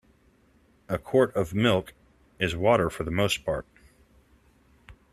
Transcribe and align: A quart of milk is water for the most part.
A 0.89 0.97
quart 0.97 1.31
of 1.35 1.53
milk 1.53 1.93
is 2.39 2.55
water 2.55 2.89
for 2.89 3.03
the 3.03 3.11
most 3.11 3.45
part. 3.45 3.67